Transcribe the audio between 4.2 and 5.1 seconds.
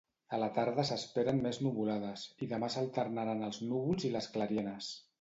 clarianes.